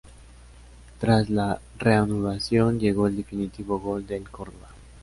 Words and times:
Tras 0.99 1.29
la 1.29 1.61
reanudación 1.77 2.79
llegó 2.79 3.05
el 3.05 3.17
definitivo 3.17 3.77
gol 3.77 4.07
del 4.07 4.27
Córdoba. 4.31 4.69